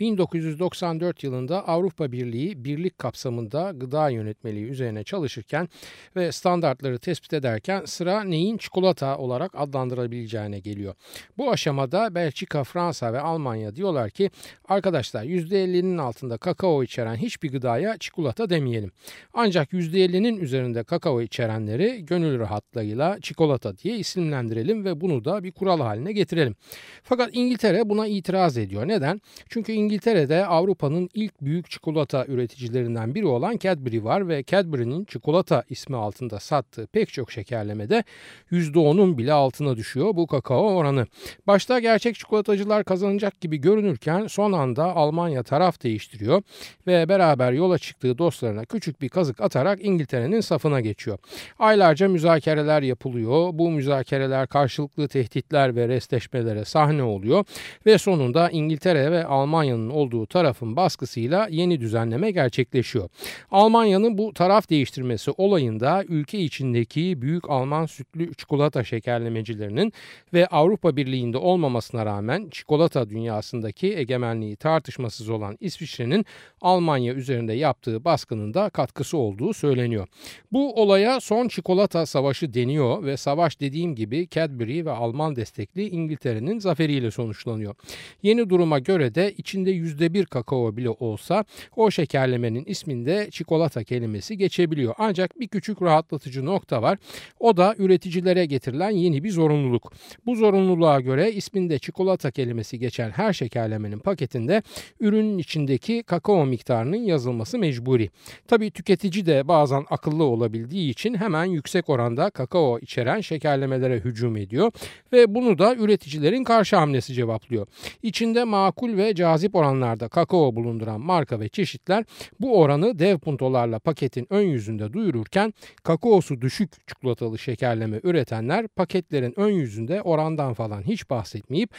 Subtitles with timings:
[0.00, 5.68] 1994 yılında Avrupa Birliği birlik kapsamında gıda yönetmeliği üzerine çalışırken
[6.16, 10.94] ve standartları tespit ederken sıra neyin çikolata olarak adlandırılabileceğine geliyor.
[11.38, 14.30] Bu aşamada Belçika, Fransa ve Almanya diyorlar ki
[14.68, 18.92] arkadaşlar %50'nin altında kakao içeren hiçbir gıdaya çikolata demeyelim.
[19.34, 25.80] Ancak %50'nin üzerinde kakao içerenleri gönül rahatlığıyla çikolata diye isimlendirelim ve bunu da bir kural
[25.80, 26.54] haline getirelim.
[27.02, 28.88] Fakat İngiltere buna itiraz ediyor.
[28.88, 29.20] Neden?
[29.48, 35.64] Çünkü İngiltere İngiltere'de Avrupa'nın ilk büyük çikolata üreticilerinden biri olan Cadbury var ve Cadbury'nin çikolata
[35.68, 38.04] ismi altında sattığı pek çok şekerlemede
[38.52, 41.06] %10'un bile altına düşüyor bu kakao oranı.
[41.46, 46.42] Başta gerçek çikolatacılar kazanacak gibi görünürken son anda Almanya taraf değiştiriyor
[46.86, 51.18] ve beraber yola çıktığı dostlarına küçük bir kazık atarak İngiltere'nin safına geçiyor.
[51.58, 53.50] Aylarca müzakereler yapılıyor.
[53.52, 57.44] Bu müzakereler karşılıklı tehditler ve restleşmelere sahne oluyor
[57.86, 63.08] ve sonunda İngiltere ve Almanya'nın Almanya'nın olduğu tarafın baskısıyla yeni düzenleme gerçekleşiyor.
[63.50, 69.92] Almanya'nın bu taraf değiştirmesi olayında ülke içindeki büyük Alman sütlü çikolata şekerlemecilerinin
[70.32, 76.24] ve Avrupa Birliği'nde olmamasına rağmen çikolata dünyasındaki egemenliği tartışmasız olan İsviçre'nin
[76.60, 80.06] Almanya üzerinde yaptığı baskının da katkısı olduğu söyleniyor.
[80.52, 86.58] Bu olaya son çikolata savaşı deniyor ve savaş dediğim gibi Cadbury ve Alman destekli İngiltere'nin
[86.58, 87.74] zaferiyle sonuçlanıyor.
[88.22, 91.44] Yeni duruma göre de içinde içinde %1 kakao bile olsa
[91.76, 94.94] o şekerlemenin isminde çikolata kelimesi geçebiliyor.
[94.98, 96.98] Ancak bir küçük rahatlatıcı nokta var.
[97.40, 99.92] O da üreticilere getirilen yeni bir zorunluluk.
[100.26, 104.62] Bu zorunluluğa göre isminde çikolata kelimesi geçen her şekerlemenin paketinde
[105.00, 108.10] ürünün içindeki kakao miktarının yazılması mecburi.
[108.48, 114.72] Tabi tüketici de bazen akıllı olabildiği için hemen yüksek oranda kakao içeren şekerlemelere hücum ediyor
[115.12, 117.66] ve bunu da üreticilerin karşı hamlesi cevaplıyor.
[118.02, 122.04] İçinde makul ve cazip oranlarda kakao bulunduran marka ve çeşitler
[122.40, 129.50] bu oranı dev puntolarla paketin ön yüzünde duyururken kakaosu düşük çikolatalı şekerleme üretenler paketlerin ön
[129.50, 131.70] yüzünde orandan falan hiç bahsetmeyip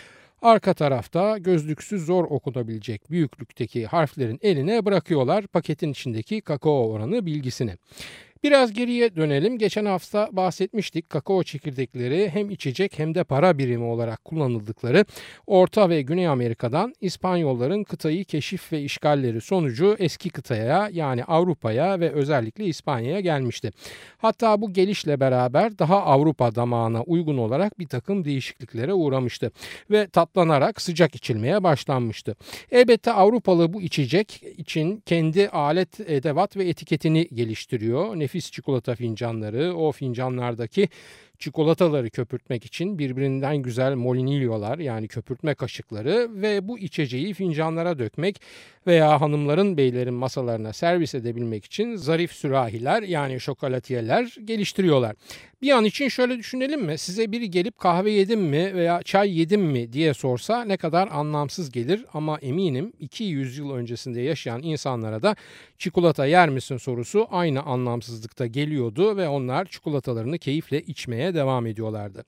[0.42, 7.78] Arka tarafta gözlüksüz zor okunabilecek büyüklükteki harflerin eline bırakıyorlar paketin içindeki kakao oranı bilgisini.
[8.44, 9.58] Biraz geriye dönelim.
[9.58, 11.10] Geçen hafta bahsetmiştik.
[11.10, 15.06] Kakao çekirdekleri hem içecek hem de para birimi olarak kullanıldıkları
[15.48, 22.12] Orta ve Güney Amerika'dan İspanyolların kıtayı keşif ve işgalleri sonucu eski kıtaya yani Avrupa'ya ve
[22.12, 23.72] özellikle İspanya'ya gelmişti.
[24.18, 29.52] Hatta bu gelişle beraber daha Avrupa damağına uygun olarak bir takım değişikliklere uğramıştı
[29.92, 32.36] ve tatlanarak sıcak içilmeye başlanmıştı.
[32.72, 39.92] Elbette Avrupalı bu içecek için kendi alet, edevat ve etiketini geliştiriyor nefis çikolata fincanları, o
[39.92, 40.90] fincanlardaki
[41.42, 48.42] çikolataları köpürtmek için birbirinden güzel molinilyolar yani köpürtme kaşıkları ve bu içeceği fincanlara dökmek
[48.88, 55.16] veya hanımların beylerin masalarına servis edebilmek için zarif sürahiler yani şokolatiyeler geliştiriyorlar.
[55.62, 56.98] Bir an için şöyle düşünelim mi?
[56.98, 61.72] Size biri gelip kahve yedim mi veya çay yedim mi diye sorsa ne kadar anlamsız
[61.72, 65.36] gelir ama eminim 200 yıl öncesinde yaşayan insanlara da
[65.78, 72.26] çikolata yer misin sorusu aynı anlamsızlıkta geliyordu ve onlar çikolatalarını keyifle içmeye devam ediyorlardı.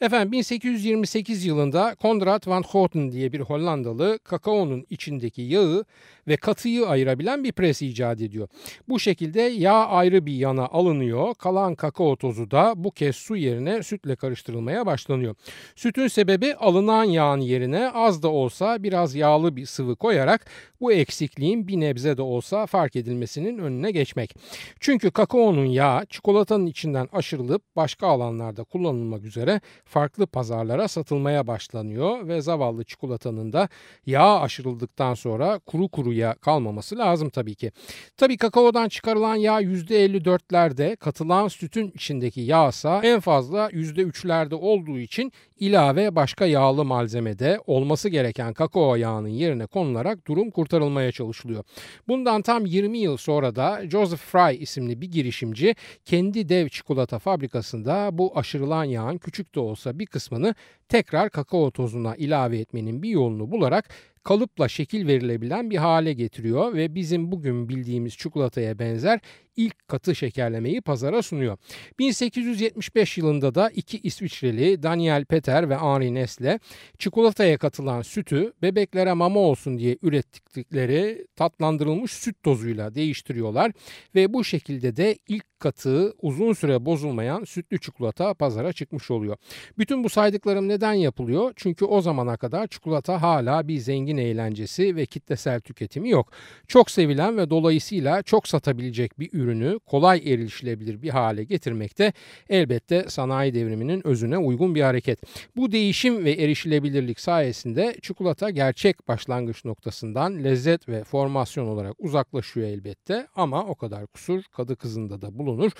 [0.00, 5.84] Efendim 1828 yılında Konrad van Houten diye bir Hollandalı kakaonun içindeki yağı
[6.28, 8.48] ve katıyı ayırabilen bir pres icat ediyor.
[8.88, 11.34] Bu şekilde yağ ayrı bir yana alınıyor.
[11.34, 15.34] Kalan kakao tozu da bu kez su yerine sütle karıştırılmaya başlanıyor.
[15.76, 20.46] Sütün sebebi alınan yağın yerine az da olsa biraz yağlı bir sıvı koyarak
[20.80, 24.36] bu eksikliğin bir nebze de olsa fark edilmesinin önüne geçmek.
[24.80, 32.40] Çünkü kakaonun yağı çikolatanın içinden aşırılıp başka alanlarda kullanılmak üzere farklı pazarlara satılmaya başlanıyor ve
[32.40, 33.68] zavallı çikolatanın da
[34.06, 37.72] yağ aşırıldıktan sonra kuru kuruya kalmaması lazım tabii ki.
[38.16, 46.16] Tabii kakaodan çıkarılan yağ %54'lerde katılan sütün içindeki yağsa en fazla %3'lerde olduğu için ilave
[46.16, 51.64] başka yağlı malzemede olması gereken kakao yağının yerine konularak durum kurtarılmaya çalışılıyor.
[52.08, 55.74] Bundan tam 20 yıl sonra da Joseph Fry isimli bir girişimci
[56.04, 60.54] kendi dev çikolata fabrikasında bu aşırılan yağın küçük de olsa bir kısmını
[60.88, 63.88] tekrar kakao tozuna ilave etmenin bir yolunu bularak
[64.26, 69.20] kalıpla şekil verilebilen bir hale getiriyor ve bizim bugün bildiğimiz çikolataya benzer
[69.56, 71.58] ilk katı şekerlemeyi pazara sunuyor.
[71.98, 76.60] 1875 yılında da iki İsviçreli Daniel Peter ve Henri Nestle
[76.98, 83.72] çikolataya katılan sütü bebeklere mama olsun diye ürettikleri tatlandırılmış süt tozuyla değiştiriyorlar
[84.14, 89.36] ve bu şekilde de ilk katı uzun süre bozulmayan sütlü çikolata pazara çıkmış oluyor.
[89.78, 91.52] Bütün bu saydıklarım neden yapılıyor?
[91.56, 96.32] Çünkü o zamana kadar çikolata hala bir zengin eğlencesi ve kitlesel tüketimi yok.
[96.68, 102.12] Çok sevilen ve dolayısıyla çok satabilecek bir ürünü kolay erişilebilir bir hale getirmekte
[102.48, 105.20] elbette sanayi devriminin özüne uygun bir hareket.
[105.56, 113.26] Bu değişim ve erişilebilirlik sayesinde çikolata gerçek başlangıç noktasından lezzet ve formasyon olarak uzaklaşıyor elbette
[113.36, 115.72] ama o kadar kusur kadı kızında da bulunur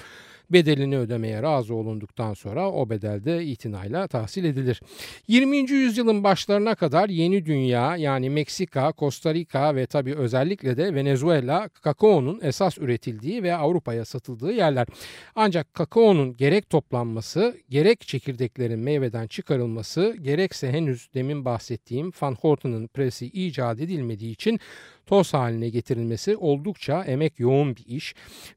[0.50, 4.80] bedelini ödemeye razı olunduktan sonra o bedelde itinayla tahsil edilir.
[5.28, 5.56] 20.
[5.56, 12.40] yüzyılın başlarına kadar yeni dünya yani Meksika, Costa Rica ve tabi özellikle de Venezuela kakaonun
[12.42, 14.86] esas üretildiği ve Avrupa'ya satıldığı yerler.
[15.34, 23.26] Ancak kakaonun gerek toplanması, gerek çekirdeklerin meyveden çıkarılması, gerekse henüz demin bahsettiğim Van Horten'ın presi
[23.26, 24.60] icat edilmediği için
[25.06, 28.14] toz haline getirilmesi oldukça emek yoğun bir iş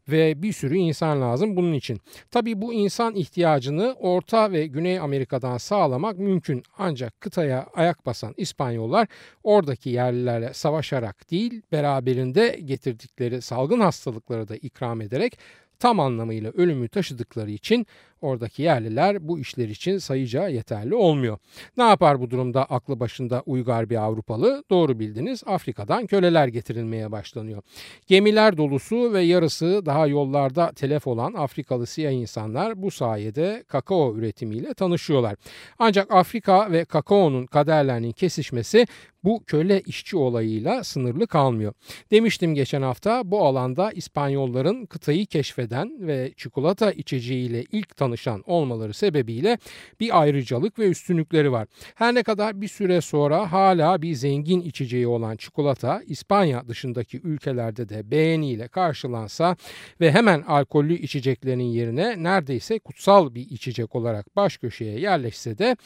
[0.10, 2.02] ve bir sürü insan lazım bunun için.
[2.32, 9.08] Tabii bu insan ihtiyacını Orta ve Güney Amerika'dan sağlamak mümkün ancak kıtaya ayak basan İspanyollar
[9.44, 15.40] oradaki yerlilerle savaşarak değil beraberinde getirdikleri salgın hastalıkları da ikram ederek
[15.80, 17.88] tam anlamıyla ölümü taşıdıkları için
[18.22, 21.38] oradaki yerliler bu işler için sayıca yeterli olmuyor.
[21.78, 24.64] Ne yapar bu durumda aklı başında uygar bir Avrupalı?
[24.70, 27.62] Doğru bildiniz Afrika'dan köleler getirilmeye başlanıyor.
[28.08, 34.74] Gemiler dolusu ve yarısı daha yollarda telef olan Afrikalı siyah insanlar bu sayede kakao üretimiyle
[34.74, 35.36] tanışıyorlar.
[35.80, 38.86] Ancak Afrika ve kakaonun kaderlerinin kesişmesi
[39.24, 41.74] bu köle işçi olayıyla sınırlı kalmıyor.
[42.12, 49.58] Demiştim geçen hafta bu alanda İspanyolların kıtayı keşfeden ve çikolata içeceğiyle ilk tanışan olmaları sebebiyle
[50.00, 51.68] bir ayrıcalık ve üstünlükleri var.
[51.96, 57.90] Her ne kadar bir süre sonra hala bir zengin içeceği olan çikolata İspanya dışındaki ülkelerde
[57.90, 59.56] de beğeniyle karşılansa
[60.02, 65.78] ve hemen alkollü içeceklerin yerine neredeyse kutsal bir içecek olarak baş köşeye yerleşse de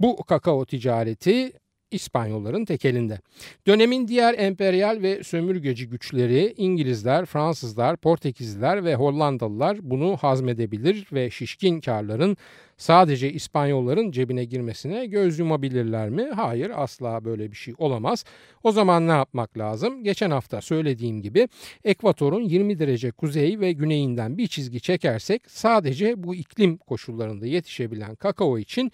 [0.00, 1.52] bu kakao ticareti
[1.92, 3.20] İspanyolların tekelinde.
[3.66, 11.80] Dönemin diğer emperyal ve sömürgeci güçleri İngilizler, Fransızlar, Portekizliler ve Hollandalılar bunu hazmedebilir ve şişkin
[11.80, 12.36] karların
[12.76, 16.30] sadece İspanyolların cebine girmesine göz yumabilirler mi?
[16.36, 18.24] Hayır asla böyle bir şey olamaz.
[18.62, 20.04] O zaman ne yapmak lazım?
[20.04, 21.48] Geçen hafta söylediğim gibi
[21.84, 28.58] ekvatorun 20 derece kuzey ve güneyinden bir çizgi çekersek sadece bu iklim koşullarında yetişebilen kakao
[28.58, 28.92] için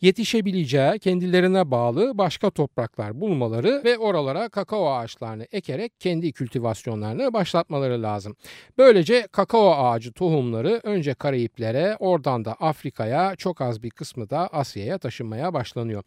[0.00, 8.36] yetişebileceği kendilerine bağlı başka topraklar bulmaları ve oralara kakao ağaçlarını ekerek kendi kültivasyonlarını başlatmaları lazım.
[8.78, 14.98] Böylece kakao ağacı tohumları önce Karayiplere oradan da Afrika'ya çok az bir kısmı da Asya'ya
[14.98, 16.02] taşınmaya başlanıyor.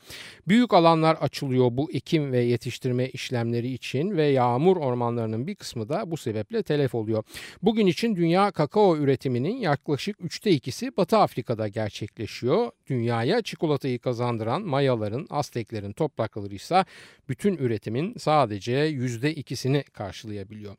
[0.48, 6.12] Büyük alanlar açılıyor bu ekim ve yetiştirme işlemleri için ve yağmur ormanlarının bir kısmı da
[6.12, 7.24] bu sebeple telef oluyor.
[7.62, 12.72] Bugün için dünya kakao üretiminin yaklaşık üçte ikisi Batı Afrika'da gerçekleşiyor.
[12.88, 16.86] Dünyaya çikolata çikolatayı kazandıran Mayaların, Azteklerin toprakları ise
[17.30, 20.75] bütün üretimin sadece yüzde ikisini karşılayabiliyor.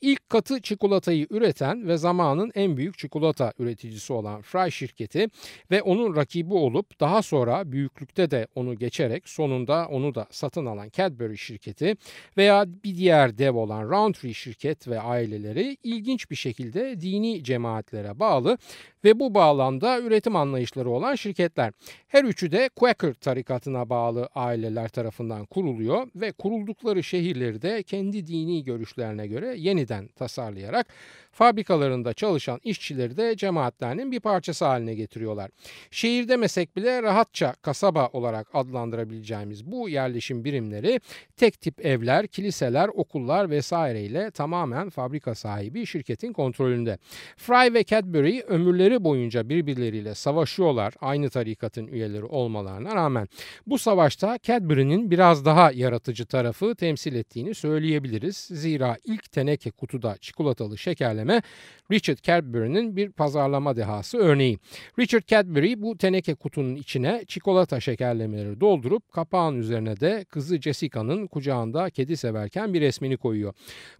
[0.00, 5.28] İlk katı çikolatayı üreten ve zamanın en büyük çikolata üreticisi olan Fry şirketi
[5.70, 10.88] ve onun rakibi olup daha sonra büyüklükte de onu geçerek sonunda onu da satın alan
[10.92, 11.96] Cadbury şirketi
[12.36, 18.58] veya bir diğer dev olan Roundtree şirket ve aileleri ilginç bir şekilde dini cemaatlere bağlı
[19.04, 21.72] ve bu bağlamda üretim anlayışları olan şirketler.
[22.08, 28.64] Her üçü de Quaker tarikatına bağlı aileler tarafından kuruluyor ve kuruldukları şehirleri de kendi dini
[28.64, 30.86] görüşlerine göre yeniden tasarlayarak
[31.32, 35.50] fabrikalarında çalışan işçileri de cemaatlerinin bir parçası haline getiriyorlar.
[35.90, 41.00] Şehir demesek bile rahatça kasaba olarak adlandırabileceğimiz bu yerleşim birimleri
[41.36, 46.98] tek tip evler, kiliseler, okullar vesaireyle tamamen fabrika sahibi şirketin kontrolünde.
[47.36, 53.28] Fry ve Cadbury ömürleri boyunca birbirleriyle savaşıyorlar aynı tarikatın üyeleri olmalarına rağmen.
[53.66, 58.36] Bu savaşta Cadbury'nin biraz daha yaratıcı tarafı temsil ettiğini söyleyebiliriz.
[58.36, 61.42] Zira ilk teneke kutuda çikolatalı şekerleme
[61.90, 64.58] Richard Cadbury'nin bir pazarlama dehası örneği.
[64.98, 71.90] Richard Cadbury bu teneke kutunun içine çikolata şekerlemeleri doldurup kapağın üzerine de kızı Jessica'nın kucağında
[71.90, 73.54] kedi severken bir resmini koyuyor.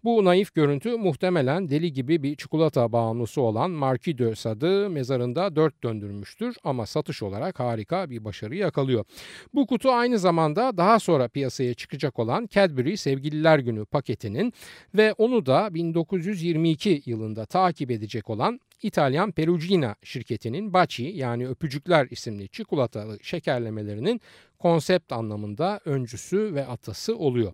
[0.04, 5.82] Bu naif görüntü muhtemelen deli gibi bir çikolata bağımlısı olan Marquis de Sade'ı mezarında dört
[5.82, 9.04] döndürmüştür ama satış olarak harika bir başarı yakalıyor.
[9.54, 14.52] Bu kutu aynı zamanda daha sonra piyasaya çıkacak olan Cadbury Sevgililer Günü paketinin
[14.94, 22.48] ve onu da 1922 yılında takip edecek olan İtalyan Perugina şirketinin Baci yani Öpücükler isimli
[22.48, 24.20] çikolatalı şekerlemelerinin
[24.58, 27.52] konsept anlamında öncüsü ve atası oluyor.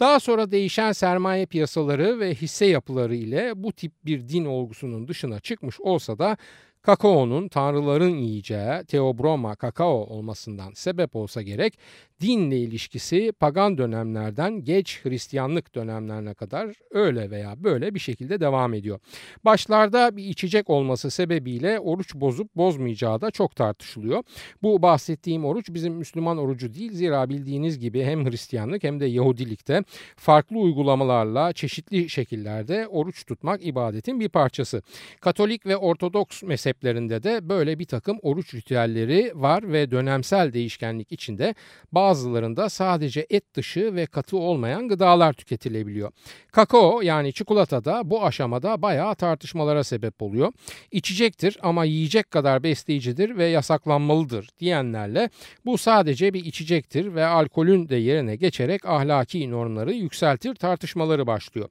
[0.00, 5.40] Daha sonra değişen sermaye piyasaları ve hisse yapıları ile bu tip bir din olgusunun dışına
[5.40, 6.36] çıkmış olsa da
[6.84, 11.78] kakaonun tanrıların yiyeceği Theobroma kakao olmasından sebep olsa gerek
[12.20, 19.00] dinle ilişkisi pagan dönemlerden geç Hristiyanlık dönemlerine kadar öyle veya böyle bir şekilde devam ediyor.
[19.44, 24.22] Başlarda bir içecek olması sebebiyle oruç bozup bozmayacağı da çok tartışılıyor.
[24.62, 29.82] Bu bahsettiğim oruç bizim Müslüman orucu değil zira bildiğiniz gibi hem Hristiyanlık hem de Yahudilikte
[30.16, 34.82] farklı uygulamalarla çeşitli şekillerde oruç tutmak ibadetin bir parçası.
[35.20, 36.42] Katolik ve Ortodoks
[36.74, 41.54] mezheplerinde de böyle bir takım oruç ritüelleri var ve dönemsel değişkenlik içinde
[41.92, 46.12] bazı bazılarında sadece et dışı ve katı olmayan gıdalar tüketilebiliyor.
[46.52, 50.52] Kakao yani çikolata da bu aşamada bayağı tartışmalara sebep oluyor.
[50.90, 55.30] İçecektir ama yiyecek kadar besleyicidir ve yasaklanmalıdır diyenlerle
[55.64, 61.68] bu sadece bir içecektir ve alkolün de yerine geçerek ahlaki normları yükseltir tartışmaları başlıyor.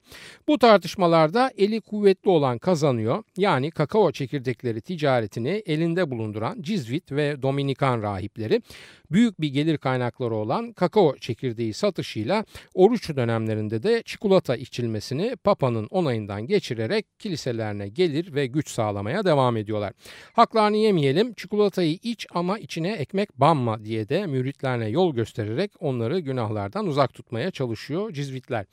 [0.48, 3.22] Bu tartışmalarda eli kuvvetli olan kazanıyor.
[3.36, 8.62] Yani kakao çekirdekleri ticaretini elinde bulunduran Cizvit ve Dominikan rahipleri
[9.10, 16.46] büyük bir gelir kaynakları olan kakao çekirdeği satışıyla oruç dönemlerinde de çikolata içilmesini Papa'nın onayından
[16.46, 19.92] geçirerek kiliselerine gelir ve güç sağlamaya devam ediyorlar.
[20.32, 26.86] Haklarını yemeyelim çikolatayı iç ama içine ekmek banma diye de müritlerine yol göstererek onları günahlardan
[26.86, 28.66] uzak tutmaya çalışıyor Cizvitler.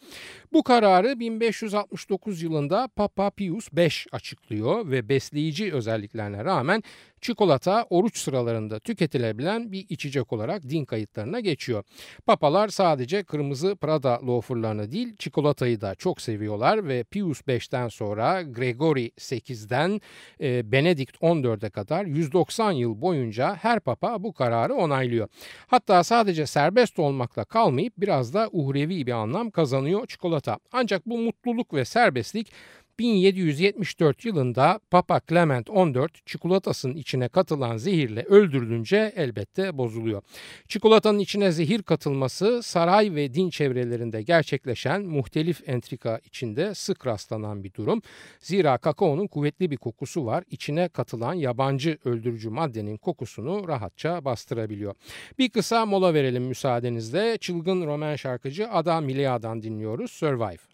[0.54, 5.74] Bu kararı 1569 yılında Papa Pius V açıklıyor ve besleyici
[6.12, 6.84] özelliklerine rağmen
[7.22, 11.84] çikolata oruç sıralarında tüketilebilen bir içecek olarak din kayıtlarına geçiyor.
[12.26, 19.08] Papalar sadece kırmızı Prada loaferlarını değil çikolatayı da çok seviyorlar ve Pius V'den sonra Gregory
[19.18, 20.02] 8'den
[20.42, 25.28] e, Benedict 14'e kadar 190 yıl boyunca her papa bu kararı onaylıyor.
[25.68, 30.58] Hatta sadece serbest olmakla kalmayıp biraz da uhrevi bir anlam kazanıyor çikolata.
[30.72, 32.52] Ancak bu mutluluk ve serbestlik
[33.02, 40.22] 1774 yılında Papa Clement XIV çikolatasının içine katılan zehirle öldürülünce elbette bozuluyor.
[40.68, 47.74] Çikolatanın içine zehir katılması saray ve din çevrelerinde gerçekleşen muhtelif entrika içinde sık rastlanan bir
[47.74, 48.02] durum.
[48.40, 50.44] Zira kakaonun kuvvetli bir kokusu var.
[50.52, 54.96] İçine katılan yabancı öldürücü maddenin kokusunu rahatça bastırabiliyor.
[55.40, 57.38] Bir kısa mola verelim müsaadenizle.
[57.38, 60.12] Çılgın roman şarkıcı Ada Milia'dan dinliyoruz.
[60.12, 60.71] Survive.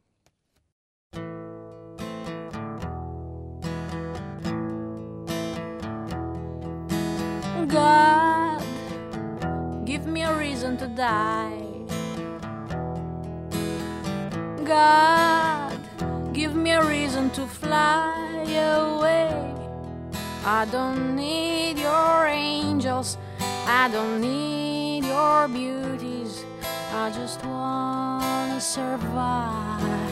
[7.67, 8.63] God,
[9.86, 11.63] give me a reason to die.
[14.63, 15.77] God,
[16.33, 19.53] give me a reason to fly away.
[20.45, 23.17] I don't need your angels,
[23.65, 26.45] I don't need your beauties.
[26.93, 30.07] I just wanna survive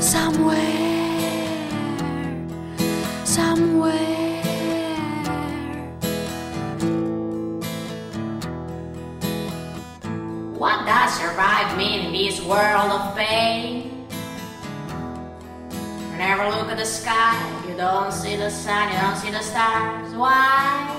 [0.00, 0.56] somewhere,
[3.24, 4.21] somewhere.
[10.86, 14.06] Does survive mean in this world of pain?
[16.10, 20.12] Whenever look at the sky, you don't see the sun, you don't see the stars.
[20.14, 20.90] Why?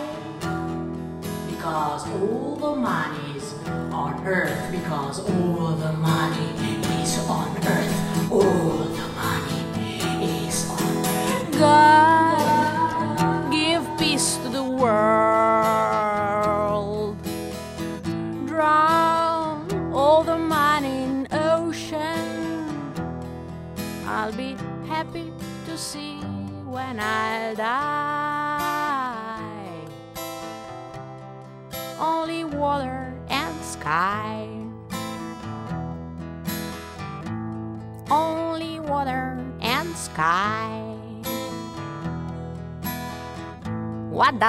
[1.49, 3.53] Because all the money is
[3.91, 4.71] on earth.
[4.71, 6.92] Because all the money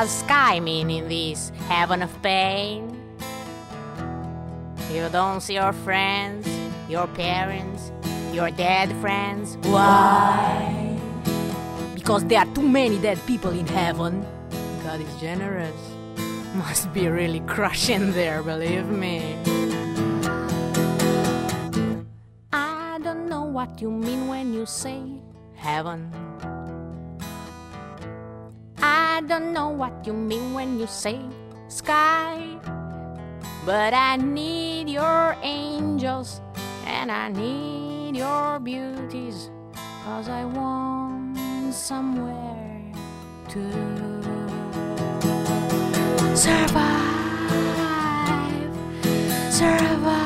[0.04, 2.94] does sky mean in this heaven of pain?
[4.92, 6.46] You don't see your friends,
[6.90, 7.90] your parents,
[8.30, 9.56] your dead friends.
[9.62, 10.98] Why?
[11.94, 14.26] Because there are too many dead people in heaven.
[14.82, 15.80] God is generous.
[16.54, 19.38] Must be really crushing there, believe me.
[22.52, 25.00] I don't know what you mean when you say
[25.54, 26.12] heaven.
[29.24, 31.18] I don't know what you mean when you say
[31.68, 32.44] sky.
[33.64, 36.42] But I need your angels
[36.84, 39.48] and I need your beauties.
[40.04, 42.92] Cause I want somewhere
[43.48, 43.62] to
[46.36, 47.48] survive,
[49.48, 50.23] survive,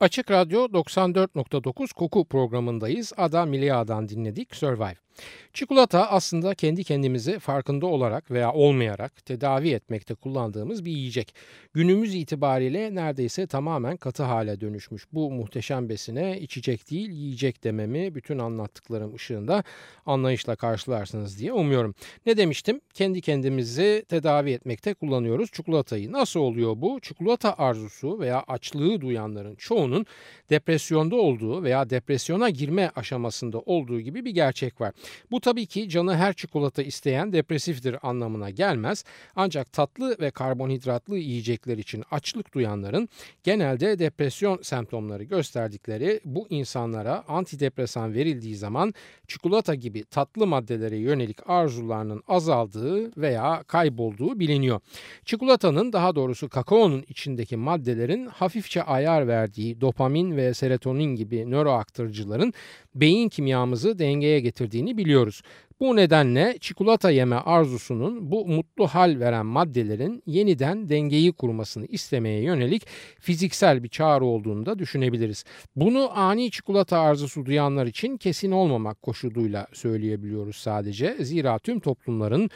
[0.00, 3.12] Açık Radyo 94.9 Koku programındayız.
[3.16, 5.07] Ada Milia'dan dinledik Survive.
[5.52, 11.34] Çikolata aslında kendi kendimizi farkında olarak veya olmayarak tedavi etmekte kullandığımız bir yiyecek.
[11.74, 15.06] Günümüz itibariyle neredeyse tamamen katı hale dönüşmüş.
[15.12, 19.64] Bu muhteşem besine içecek değil yiyecek dememi bütün anlattıklarım ışığında
[20.06, 21.94] anlayışla karşılarsınız diye umuyorum.
[22.26, 22.80] Ne demiştim?
[22.94, 26.12] Kendi kendimizi tedavi etmekte kullanıyoruz çikolatayı.
[26.12, 27.00] Nasıl oluyor bu?
[27.00, 30.06] Çikolata arzusu veya açlığı duyanların çoğunun
[30.50, 34.92] depresyonda olduğu veya depresyona girme aşamasında olduğu gibi bir gerçek var.
[35.30, 39.04] Bu tabii ki canı her çikolata isteyen depresiftir anlamına gelmez.
[39.36, 43.08] Ancak tatlı ve karbonhidratlı yiyecekler için açlık duyanların
[43.44, 48.94] genelde depresyon semptomları gösterdikleri bu insanlara antidepresan verildiği zaman
[49.26, 54.80] çikolata gibi tatlı maddelere yönelik arzularının azaldığı veya kaybolduğu biliniyor.
[55.24, 62.52] Çikolatanın daha doğrusu kakaonun içindeki maddelerin hafifçe ayar verdiği dopamin ve serotonin gibi nöroaktarıcıların
[62.94, 65.42] beyin kimyamızı dengeye getirdiğini biliyoruz.
[65.80, 72.86] Bu nedenle çikolata yeme arzusunun bu mutlu hal veren maddelerin yeniden dengeyi kurmasını istemeye yönelik
[73.20, 75.44] fiziksel bir çağrı olduğunu da düşünebiliriz.
[75.76, 81.16] Bunu ani çikolata arzusu duyanlar için kesin olmamak koşuluyla söyleyebiliyoruz sadece.
[81.20, 82.50] Zira tüm toplumların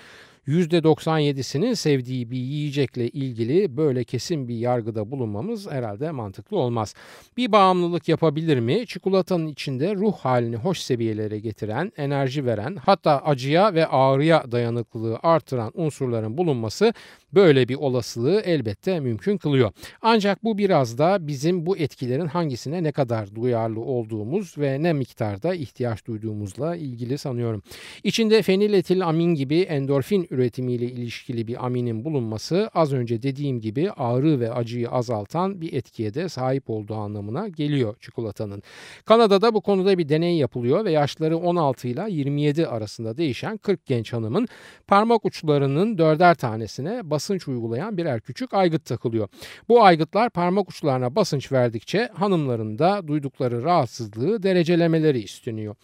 [0.49, 6.94] %97'sinin sevdiği bir yiyecekle ilgili böyle kesin bir yargıda bulunmamız herhalde mantıklı olmaz.
[7.37, 8.87] Bir bağımlılık yapabilir mi?
[8.87, 15.72] Çikolatanın içinde ruh halini hoş seviyelere getiren, enerji veren, hatta acıya ve ağrıya dayanıklılığı artıran
[15.74, 16.94] unsurların bulunması
[17.35, 19.73] böyle bir olasılığı elbette mümkün kılıyor.
[20.03, 25.55] Ancak bu biraz da bizim bu etkilerin hangisine ne kadar duyarlı olduğumuz ve ne miktarda
[25.55, 27.62] ihtiyaç duyduğumuzla ilgili sanıyorum.
[28.05, 34.40] İçinde feniletil amin gibi endorfin üretimiyle ilişkili bir aminin bulunması az önce dediğim gibi ağrı
[34.40, 38.62] ve acıyı azaltan bir etkiye de sahip olduğu anlamına geliyor çikolatanın.
[39.05, 44.12] Kanada'da bu konuda bir deney yapılıyor ve yaşları 16 ile 27 arasında değişen 40 genç
[44.12, 44.49] hanımın
[44.87, 49.28] parmak uçlarının dörder tanesine basınç uygulayan birer küçük aygıt takılıyor.
[49.68, 55.74] Bu aygıtlar parmak uçlarına basınç verdikçe hanımların da duydukları rahatsızlığı derecelemeleri isteniyor.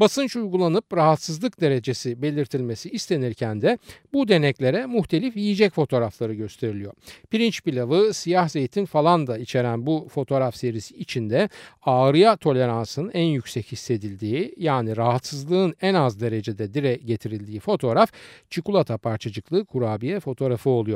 [0.00, 3.78] Basınç uygulanıp rahatsızlık derecesi belirtilmesi istenirken de
[4.12, 6.92] bu deneklere muhtelif yiyecek fotoğrafları gösteriliyor.
[7.30, 11.48] Pirinç pilavı, siyah zeytin falan da içeren bu fotoğraf serisi içinde
[11.82, 18.12] ağrıya toleransın en yüksek hissedildiği yani rahatsızlığın en az derecede dire getirildiği fotoğraf
[18.50, 20.87] çikolata parçacıklı kurabiye fotoğrafı oluyor.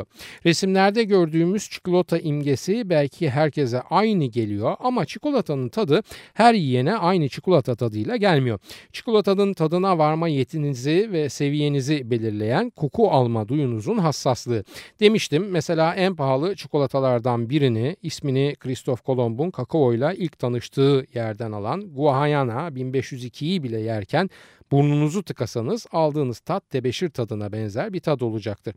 [0.47, 6.03] Resimlerde gördüğümüz çikolata imgesi belki herkese aynı geliyor ama çikolatanın tadı
[6.35, 8.59] her yiyene aynı çikolata tadıyla gelmiyor.
[8.93, 14.65] Çikolatanın tadına varma yetinizi ve seviyenizi belirleyen koku alma duyunuzun hassaslığı.
[15.01, 22.69] Demiştim mesela en pahalı çikolatalardan birini ismini Kristof Kolomb'un kakaoyla ilk tanıştığı yerden alan Guayana
[22.69, 24.31] 1502'yi bile yerken
[24.73, 28.75] burnunuzu tıkasanız aldığınız tat tebeşir tadına benzer bir tad olacaktır.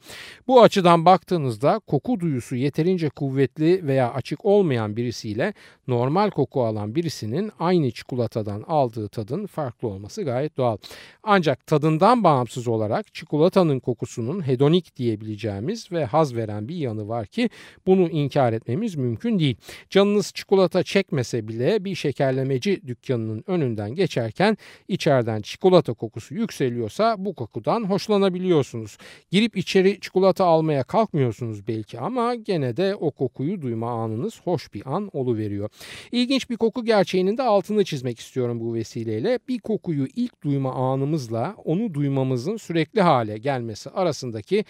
[0.47, 5.53] Bu açıdan baktığınızda koku duyusu yeterince kuvvetli veya açık olmayan birisiyle
[5.87, 10.77] normal koku alan birisinin aynı çikolatadan aldığı tadın farklı olması gayet doğal.
[11.23, 17.49] Ancak tadından bağımsız olarak çikolatanın kokusunun hedonik diyebileceğimiz ve haz veren bir yanı var ki
[17.87, 19.57] bunu inkar etmemiz mümkün değil.
[19.89, 27.33] Canınız çikolata çekmese bile bir şekerlemeci dükkanının önünden geçerken içeriden çikolata çikolata kokusu yükseliyorsa bu
[27.33, 28.97] kokudan hoşlanabiliyorsunuz.
[29.31, 34.83] Girip içeri çikolata almaya kalkmıyorsunuz belki ama gene de o kokuyu duyma anınız hoş bir
[34.85, 35.69] an oluveriyor.
[36.11, 39.39] İlginç bir koku gerçeğinin de altını çizmek istiyorum bu vesileyle.
[39.47, 44.65] Bir kokuyu ilk duyma anımızla onu duymamızın sürekli hale gelmesi arasındaki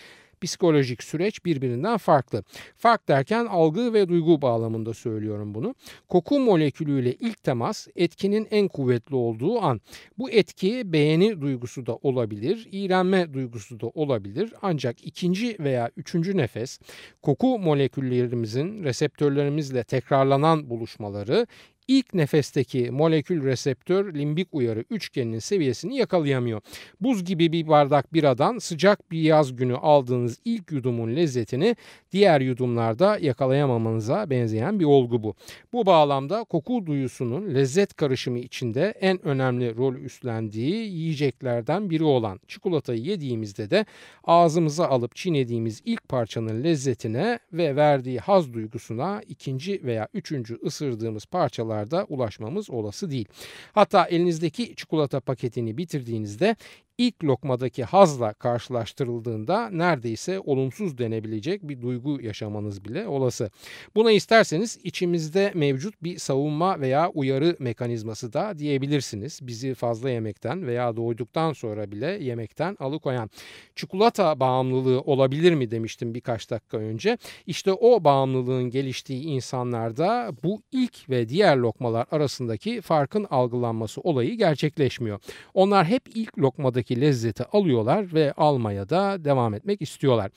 [0.45, 2.43] psikolojik süreç birbirinden farklı.
[2.77, 5.75] Fark derken algı ve duygu bağlamında söylüyorum bunu.
[6.09, 9.81] Koku molekülüyle ilk temas etkinin en kuvvetli olduğu an.
[10.17, 14.53] Bu etki beğeni duygusu da olabilir, iğrenme duygusu da olabilir.
[14.61, 16.79] Ancak ikinci veya üçüncü nefes
[17.21, 21.47] koku moleküllerimizin reseptörlerimizle tekrarlanan buluşmaları
[21.87, 26.61] ilk nefesteki molekül reseptör limbik uyarı üçgeninin seviyesini yakalayamıyor.
[27.01, 31.75] Buz gibi bir bardak biradan sıcak bir yaz günü aldığınız ilk yudumun lezzetini
[32.11, 35.35] diğer yudumlarda yakalayamamanıza benzeyen bir olgu bu.
[35.73, 43.01] Bu bağlamda koku duyusunun lezzet karışımı içinde en önemli rol üstlendiği yiyeceklerden biri olan çikolatayı
[43.01, 43.85] yediğimizde de
[44.23, 51.74] ağzımıza alıp çiğnediğimiz ilk parçanın lezzetine ve verdiği haz duygusuna ikinci veya üçüncü ısırdığımız parçalar
[51.75, 53.27] noktalarda ulaşmamız olası değil.
[53.73, 56.55] Hatta elinizdeki çikolata paketini bitirdiğinizde
[56.97, 63.49] ilk lokmadaki hazla karşılaştırıldığında neredeyse olumsuz denebilecek bir duygu yaşamanız bile olası.
[63.95, 69.39] Buna isterseniz içimizde mevcut bir savunma veya uyarı mekanizması da diyebilirsiniz.
[69.41, 73.29] Bizi fazla yemekten veya doyduktan sonra bile yemekten alıkoyan.
[73.75, 77.17] Çikolata bağımlılığı olabilir mi demiştim birkaç dakika önce.
[77.47, 85.19] İşte o bağımlılığın geliştiği insanlarda bu ilk ve diğer lokmalar arasındaki farkın algılanması olayı gerçekleşmiyor.
[85.53, 90.31] Onlar hep ilk lokmadaki tadındaki lezzeti alıyorlar ve almaya da devam etmek istiyorlar.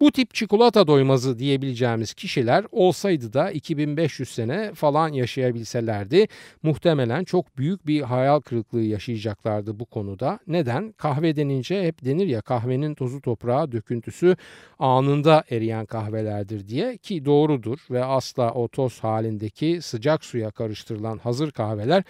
[0.00, 6.28] Bu tip çikolata doymazı diyebileceğimiz kişiler olsaydı da 2500 sene falan yaşayabilselerdi
[6.62, 10.38] muhtemelen çok büyük bir hayal kırıklığı yaşayacaklardı bu konuda.
[10.46, 10.92] Neden?
[10.92, 14.36] Kahve denince hep denir ya kahvenin tozu toprağa döküntüsü
[14.78, 21.50] anında eriyen kahvelerdir diye ki doğrudur ve asla o toz halindeki sıcak suya karıştırılan hazır
[21.50, 22.04] kahveler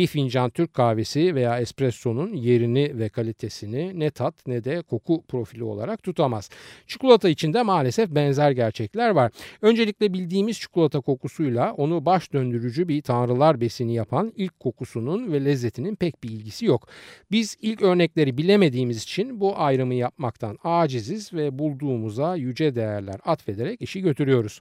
[0.00, 5.64] bir fincan Türk kahvesi veya espressonun yerini ve kalitesini ne tat ne de koku profili
[5.64, 6.50] olarak tutamaz.
[6.86, 9.32] Çikolata içinde maalesef benzer gerçekler var.
[9.62, 15.94] Öncelikle bildiğimiz çikolata kokusuyla onu baş döndürücü bir tanrılar besini yapan ilk kokusunun ve lezzetinin
[15.94, 16.88] pek bir ilgisi yok.
[17.30, 24.00] Biz ilk örnekleri bilemediğimiz için bu ayrımı yapmaktan aciziz ve bulduğumuza yüce değerler atfederek işi
[24.00, 24.60] götürüyoruz.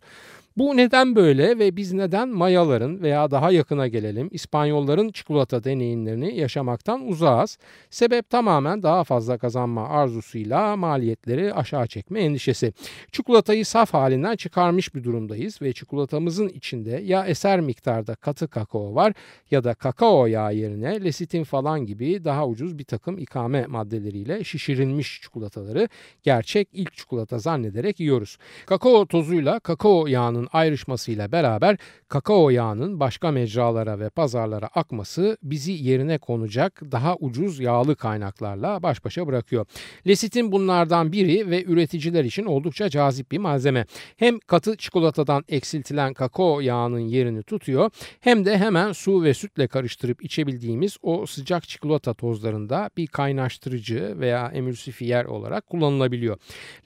[0.60, 7.08] Bu neden böyle ve biz neden Mayaların veya daha yakına gelelim İspanyolların çikolata deneyimlerini yaşamaktan
[7.08, 7.58] uzağız?
[7.90, 12.74] Sebep tamamen daha fazla kazanma arzusuyla maliyetleri aşağı çekme endişesi.
[13.12, 19.14] Çikolatayı saf halinden çıkarmış bir durumdayız ve çikolatamızın içinde ya eser miktarda katı kakao var
[19.52, 25.22] ya da kakao yağı yerine lesitin falan gibi daha ucuz bir takım ikame maddeleriyle şişirilmiş
[25.22, 25.90] çikolataları
[26.24, 28.38] gerçek ilk çikolata zannederek yiyoruz.
[28.66, 36.18] Kakao tozuyla kakao yağının ayrışmasıyla beraber kakao yağının başka mecralara ve pazarlara akması bizi yerine
[36.18, 39.66] konacak daha ucuz yağlı kaynaklarla baş başa bırakıyor.
[40.08, 43.86] Lesitin bunlardan biri ve üreticiler için oldukça cazip bir malzeme.
[44.18, 50.26] Hem katı çikolatadan eksiltilen kakao yağının yerini tutuyor hem de hemen su ve sütle karıştırıp
[50.26, 56.38] içebildiğimiz o sıcak çikolata tozlarında bir kaynaştırıcı veya emülsifiyer olarak kullanılabiliyor.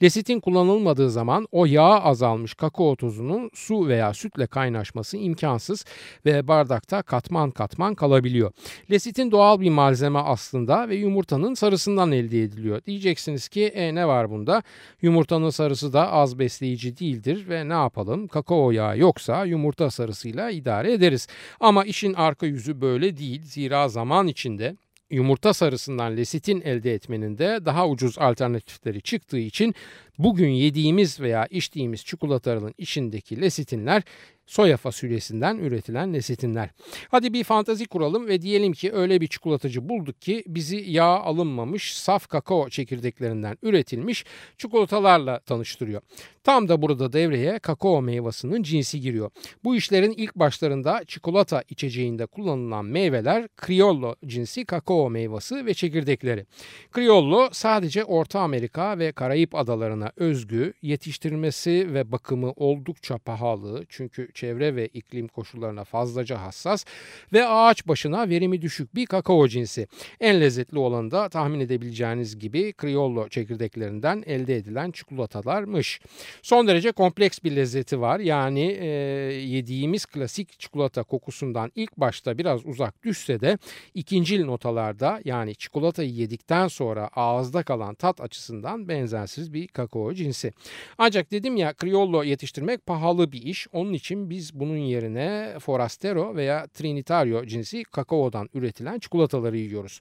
[0.02, 5.84] Lesitin kullanılmadığı zaman o yağ azalmış kakao tozunun su veya sütle kaynaşması imkansız
[6.26, 8.52] ve bardakta katman katman kalabiliyor.
[8.90, 12.84] Lesitin doğal bir malzeme aslında ve yumurtanın sarısından elde ediliyor.
[12.86, 14.62] Diyeceksiniz ki e, ne var bunda?
[15.02, 18.28] Yumurtanın sarısı da az besleyici değildir ve ne yapalım?
[18.28, 21.28] Kakao yağı yoksa yumurta sarısıyla idare ederiz.
[21.60, 23.42] Ama işin arka yüzü böyle değil.
[23.42, 24.76] Zira zaman içinde
[25.10, 29.74] yumurta sarısından lesitin elde etmenin de daha ucuz alternatifleri çıktığı için
[30.18, 34.02] bugün yediğimiz veya içtiğimiz çikolataların içindeki lesitinler
[34.46, 36.70] soya fasulyesinden üretilen lesitinler.
[37.08, 41.96] Hadi bir fantazi kuralım ve diyelim ki öyle bir çikolatacı bulduk ki bizi yağ alınmamış
[41.96, 44.24] saf kakao çekirdeklerinden üretilmiş
[44.58, 46.02] çikolatalarla tanıştırıyor.
[46.44, 49.30] Tam da burada devreye kakao meyvasının cinsi giriyor.
[49.64, 56.46] Bu işlerin ilk başlarında çikolata içeceğinde kullanılan meyveler Criollo cinsi kakao meyvası ve çekirdekleri.
[56.94, 64.28] Criollo sadece Orta Amerika ve Karayip adalarına coğrafyalarına özgü, yetiştirilmesi ve bakımı oldukça pahalı çünkü
[64.34, 66.84] çevre ve iklim koşullarına fazlaca hassas
[67.32, 69.86] ve ağaç başına verimi düşük bir kakao cinsi.
[70.20, 76.00] En lezzetli olanı da tahmin edebileceğiniz gibi Criollo çekirdeklerinden elde edilen çikolatalarmış.
[76.42, 78.20] Son derece kompleks bir lezzeti var.
[78.20, 78.86] Yani e,
[79.34, 83.58] yediğimiz klasik çikolata kokusundan ilk başta biraz uzak düşse de
[83.94, 90.52] ikincil notalarda yani çikolatayı yedikten sonra ağızda kalan tat açısından benzersiz bir kakao cinsi.
[90.98, 93.66] Ancak dedim ya Criollo yetiştirmek pahalı bir iş.
[93.72, 100.00] Onun için biz bunun yerine Forastero veya Trinitario cinsi kakaodan üretilen çikolataları yiyoruz.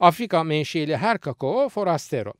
[0.00, 2.32] Afrika menşeli her kakao Forastero.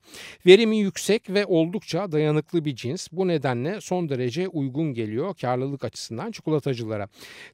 [0.45, 3.07] Verimi yüksek ve oldukça dayanıklı bir cins.
[3.11, 7.07] Bu nedenle son derece uygun geliyor karlılık açısından çikolatacılara.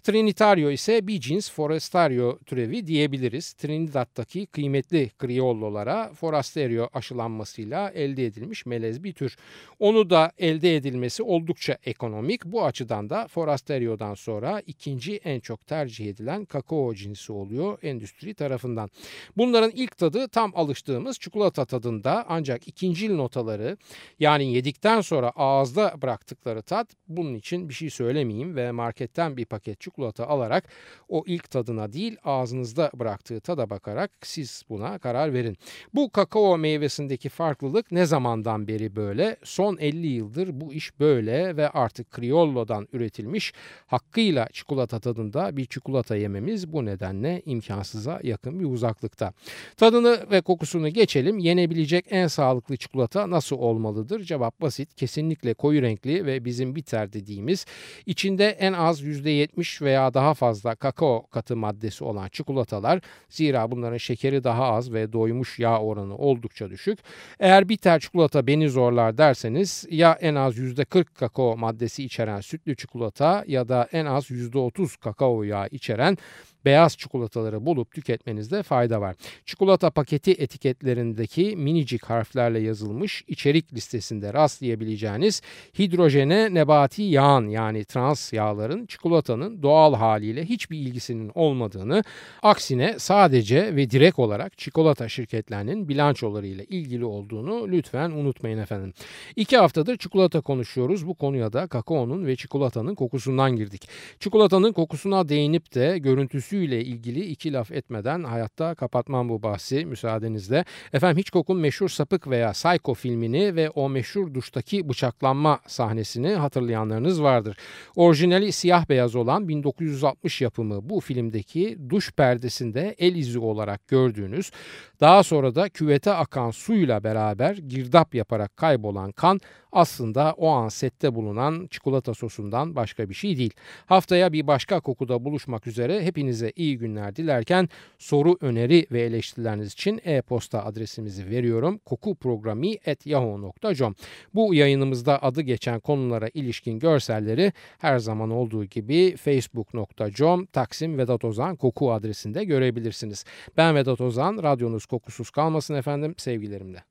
[0.03, 3.53] Trinitario ise bir cins Forestario türevi diyebiliriz.
[3.53, 9.37] Trinidad'daki kıymetli Criollo'lara Forastero aşılanmasıyla elde edilmiş melez bir tür.
[9.79, 12.45] Onu da elde edilmesi oldukça ekonomik.
[12.45, 18.89] Bu açıdan da Forasterio'dan sonra ikinci en çok tercih edilen kakao cinsi oluyor endüstri tarafından.
[19.37, 23.77] Bunların ilk tadı tam alıştığımız çikolata tadında ancak ikincil notaları
[24.19, 29.81] yani yedikten sonra ağızda bıraktıkları tat bunun için bir şey söylemeyeyim ve marketten bir paket
[29.81, 30.63] çikolata alarak
[31.09, 35.57] o ilk tadına değil ağzınızda bıraktığı tada bakarak siz buna karar verin.
[35.93, 39.30] Bu kakao meyvesindeki farklılık ne zamandan beri böyle?
[39.43, 43.53] Son 50 yıldır bu iş böyle ve artık Criollo'dan üretilmiş
[43.87, 49.33] hakkıyla çikolata tadında bir çikolata yememiz bu nedenle imkansıza yakın bir uzaklıkta.
[49.77, 51.39] Tadını ve kokusunu geçelim.
[51.39, 54.23] Yenebilecek en sağlıklı çikolata nasıl olmalıdır?
[54.23, 54.95] Cevap basit.
[54.95, 57.65] Kesinlikle koyu renkli ve bizim bitter dediğimiz
[58.05, 64.43] içinde en az %70 veya daha fazla kakao katı maddesi olan çikolatalar zira bunların şekeri
[64.43, 66.99] daha az ve doymuş yağ oranı oldukça düşük.
[67.39, 73.43] Eğer bitter çikolata beni zorlar derseniz ya en az %40 kakao maddesi içeren sütlü çikolata
[73.47, 76.17] ya da en az %30 kakao yağı içeren
[76.65, 79.15] beyaz çikolataları bulup tüketmenizde fayda var.
[79.45, 85.41] Çikolata paketi etiketlerindeki minicik harflerle yazılmış içerik listesinde rastlayabileceğiniz
[85.79, 92.03] hidrojene nebati yağın yani trans yağların çikolatanın doğal haliyle hiçbir ilgisinin olmadığını,
[92.41, 98.93] aksine sadece ve direkt olarak çikolata şirketlerinin bilançolarıyla ilgili olduğunu lütfen unutmayın efendim.
[99.35, 101.07] İki haftadır çikolata konuşuyoruz.
[101.07, 103.89] Bu konuya da kakaonun ve çikolatanın kokusundan girdik.
[104.19, 110.65] Çikolatanın kokusuna değinip de görüntüsü öyküsüyle ilgili iki laf etmeden hayatta kapatmam bu bahsi müsaadenizle.
[110.93, 117.57] Efendim Hitchcock'un meşhur Sapık veya Psycho filmini ve o meşhur duştaki bıçaklanma sahnesini hatırlayanlarınız vardır.
[117.95, 124.51] Orijinali siyah beyaz olan 1960 yapımı bu filmdeki duş perdesinde el izi olarak gördüğünüz
[124.99, 129.39] daha sonra da küvete akan suyla beraber girdap yaparak kaybolan kan
[129.71, 133.53] aslında o an sette bulunan çikolata sosundan başka bir şey değil.
[133.85, 140.01] Haftaya bir başka kokuda buluşmak üzere hepinize iyi günler dilerken soru, öneri ve eleştirileriniz için
[140.03, 141.77] e-posta adresimizi veriyorum.
[141.77, 143.95] kokuprogrami.yahoo.com
[144.33, 151.55] Bu yayınımızda adı geçen konulara ilişkin görselleri her zaman olduğu gibi facebook.com Taksim Vedat Ozan
[151.55, 153.25] Koku adresinde görebilirsiniz.
[153.57, 156.90] Ben Vedat Ozan, radyonuz kokusuz kalmasın efendim sevgilerimle.